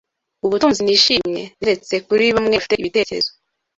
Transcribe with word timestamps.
Ubutunzi 0.45 0.79
nishimye 0.83 1.43
neretse 1.59 1.93
Kuri 2.05 2.23
bamwe 2.35 2.53
bafite 2.57 2.75
ibitekerezo 2.77 3.31